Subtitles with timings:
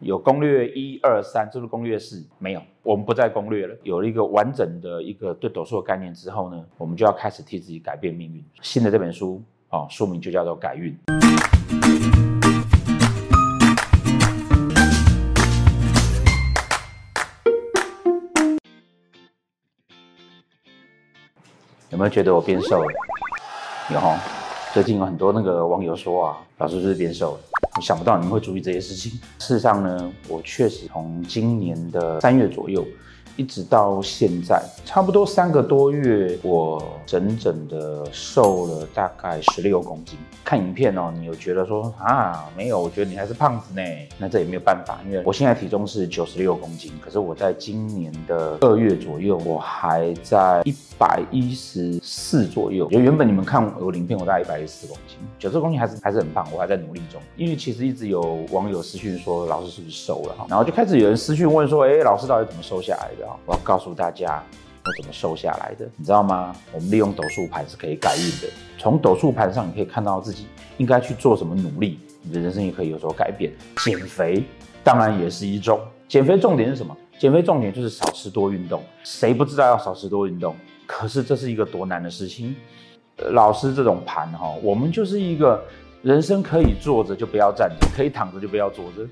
[0.00, 3.76] 有攻略一二三，这是攻略四，没有，我们不再攻略了。
[3.82, 8.44] 有了一个完整的一个对斗数的概念之后呢，我们就要开始替自己改变命运。
[8.62, 10.96] 新的这本书啊、哦，书名就叫做《改运》。
[21.90, 22.86] 有没有觉得我变瘦了？
[23.92, 24.16] 有哈，
[24.72, 27.40] 最近有很多那个网友说啊，老师是不是变瘦了？
[27.80, 29.12] 想不到你们会注意这些事情。
[29.38, 32.86] 事实上呢，我确实从今年的三月左右。
[33.38, 40.18] 一直到现在，差不多三个多月，我整整的瘦了大概十六公斤。
[40.44, 43.82] 看影片哦，你有觉得说啊，没有，我觉得你还是胖子呢。
[44.18, 52.88] 那这也没有办法，因为我现在体重是九十六公斤，可是我在今年的二月左右，我还在一百一十四左右。
[52.88, 57.20] 就原本你们看我影片，我大概一百一十四公斤，九十公斤还是还是很胖，我还在努力中。
[57.36, 60.46] 因为其实一直有网友私讯说，老师是不是瘦了？
[60.48, 63.27] 然后就开始有人私讯问说，哎，老师到底怎么瘦下来的？
[63.46, 64.42] 我要告诉大家
[64.84, 66.54] 我怎么瘦下来的，你知道吗？
[66.72, 68.48] 我们利用斗数盘是可以改运的。
[68.78, 73.52] 从斗数盘上，你可以看到自己应该去做什么努力，你的人生也可以有所改变。
[73.84, 74.44] 减肥
[74.82, 75.80] 当然也是一种。
[76.08, 76.96] 减肥重点是什么？
[77.18, 78.82] 减肥重点就是少吃多运动。
[79.04, 80.54] 谁不知道要少吃多运动？
[80.86, 82.56] 可是这是一个多难的事情。
[83.32, 85.62] 老师这种盘哈，我们就是一个
[86.00, 89.06] 人生可以坐着就不要站着，可以躺着就不要坐着。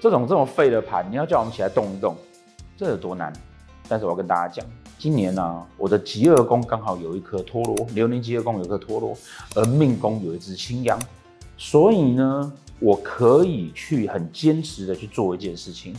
[0.00, 2.16] 这种这种废的盘，你要叫我们起来动一动。
[2.76, 3.32] 这有多难？
[3.88, 4.66] 但是我要跟大家讲，
[4.98, 9.16] 今年呢、我的疾厄宫刚好有一颗陀罗，流年疾厄宫有一颗陀罗，
[9.54, 10.98] 而命宫有一只青羊，
[11.56, 15.94] 所以呢，我可以去很坚持的去做一件事情，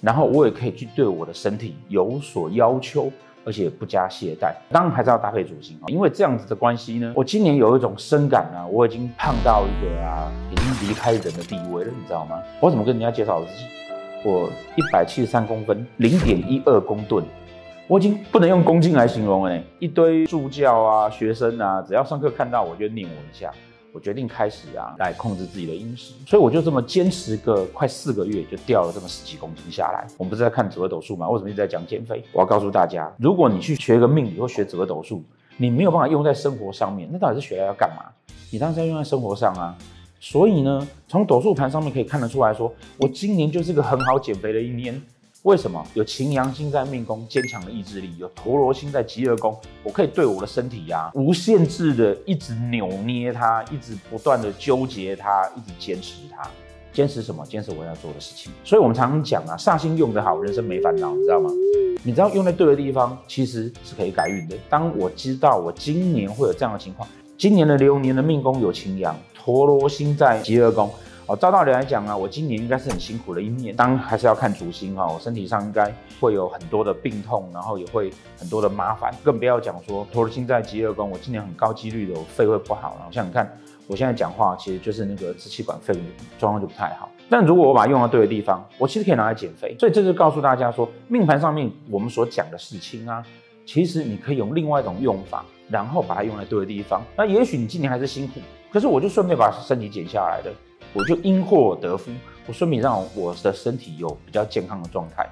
[0.00, 3.10] 然后我也可以去对我的身体有所要求，
[3.44, 4.54] 而且不加懈怠。
[4.70, 12.38] 当然还是要搭配主星啊，因为这样子的关系呢，我今年有一种深感啊，我已经胖到一个啊，已经离开人的地位了，你知道吗？
[12.60, 13.64] 我怎么跟人家介绍我自己？
[14.24, 17.22] 我一百七十三公分，零点一二公吨，
[17.86, 19.62] 我已经不能用公斤来形容了。
[19.78, 23.50] 一堆助教啊、学生啊，只要上课看到我就念我一下。
[23.92, 30.04] 我决定开始啊，来控制自己的饮食，所以我就这么坚持个快四个月，就掉了这么十几公斤下来。
[30.18, 31.28] 我们不是在看紫微斗数吗？
[31.28, 32.24] 为什么一直在讲减肥？
[32.32, 35.22] 我要告诉大家，如果你去学个命理或学紫微斗数，
[35.58, 38.10] 你没有办法用在生活上面，那到底是学来要干嘛？
[38.50, 39.76] 你当然要用在生活上啊。
[40.20, 45.00] 所以呢，从斗数盘上面可以看得出来说，我今年就是个很好减肥的一年。
[45.42, 45.86] 为什么？
[45.92, 56.48] 有擎羊星在命宫，坚强的意志力；有陀罗星在疾厄宫，我可以对我的身体呀、啊，无限制的一直扭捏它，一直不断的纠结它，一直坚持它。
[56.94, 57.44] 坚持什么？
[57.44, 58.50] 坚持我要做的事情。
[58.64, 61.50] 所以我们常常讲啊，煞星用得好，人生没烦恼，你知道吗？
[62.02, 64.56] 你知道用在对的地方，其实是可以改运的。
[64.70, 69.14] 当我知道我今年会有这样的情况，今年的流年的命宫有擎羊。
[69.44, 70.90] 陀罗星在疾厄宫，
[71.26, 83.54] 哦，照道理来讲啊，我今年应该是很辛苦的一年，当然还是要看主星哈，我身体上应该会有很多的病痛，然后也会很多的麻烦，更不要讲说陀罗星在疾厄宫，我今年很高几率的我肺会不好，然后像你看
[83.86, 86.02] 我现在讲话其实就是那个支气管肺炎
[86.38, 93.22] 状况就不太好，但如果我把它用到对的地方，我其实可以拿来减肥，所以这就告诉大家说，命盘上面我们所讲的事情啊，
[93.66, 98.40] 其实你可以用另外一种用法，然后把它用在对的地方，那也许你今年还是辛苦。
[98.74, 100.52] 可是我就顺便把身体减下来的，
[100.92, 102.10] 我就因祸得福，
[102.44, 105.24] 我顺便让我的身体有比较健康的状态。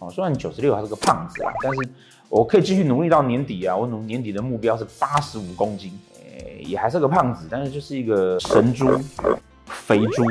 [0.00, 1.88] 哦，虽然九十六还是个胖子啊，但是
[2.28, 3.76] 我可以继续努力到年底啊。
[3.76, 8.98] 我努年底的目标是八十五公斤，诶，也还是个胖子，但是就是一个神猪、
[9.66, 10.24] 肥猪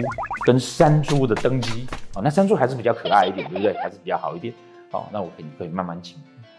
[0.45, 1.87] 跟山猪的登基。
[2.15, 3.73] 哦，那山猪还是比较可爱一点，对不对？
[3.75, 4.53] 还是比较好一点。
[4.91, 6.15] 哦，那我可以可以慢慢讲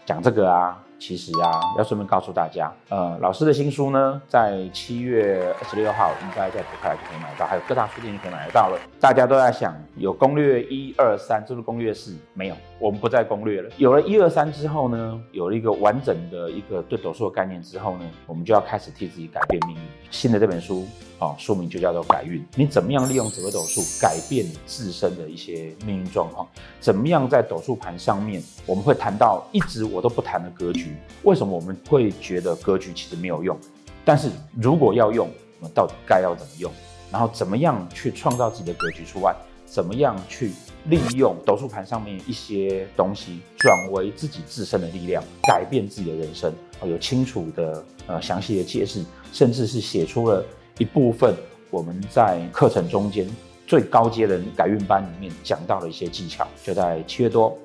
[0.07, 0.83] 讲这个啊。
[0.99, 8.77] 其实啊，要顺便告诉大家，呃，老师的新书呢，在七月二十六号应该在博客来就可以买到，还有各大书店就可以买得到了。
[8.99, 13.69] 大家都在想，有攻略一二三，这是攻略四，没有，我们不再攻略了。
[13.77, 19.81] 有了一二三之后呢，有了一个完整的一个对斗数的概念之后呢，我们就要开始替自己改变命运。
[20.11, 20.85] 新的这本书。
[21.19, 22.41] 哦，书名就叫做改运。
[22.55, 26.47] 你怎么样利用紫微斗数改变自身的一些命运状况？
[26.79, 30.88] 怎么样在斗数盘上面，我们会谈到一直我都不谈的格局？
[31.23, 33.57] 为什么我们会觉得格局其实没有用？
[34.03, 36.71] 但是如果要用，我们到底该要怎么用？
[37.11, 39.35] 然后怎么样去创造自己的格局出来？
[39.65, 40.51] 怎么样去
[40.85, 46.51] 利用斗数盘上面一些东西，转为自己自身的力量，改变自己的人生？
[46.83, 50.43] 有清楚的呃详细的解释，甚至是写出了。
[50.79, 51.35] 一部分
[51.69, 53.29] 我们在课程中间
[53.67, 57.55] 最高阶的改运班里面讲到了一些技巧，就在七月多，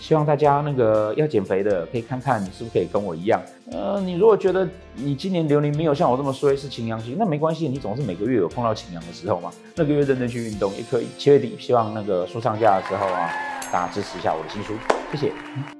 [0.00, 3.40] 希望大家那个要减肥的可以看看你是不是可以跟我一样。
[3.70, 11.06] 呃，你如果觉得你今年流年没有像我这么衰是擎羊星，那没关系，你总是每个月有碰到擎羊的时候嘛，那个月认真去运动也可以。
[11.18, 13.30] 七月底希望那个书上架的时候啊，
[13.70, 14.72] 大家支持一下我的新书，
[15.12, 15.79] 谢谢。